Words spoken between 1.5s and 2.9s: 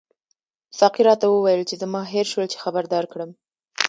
چې زما هېر شول چې خبر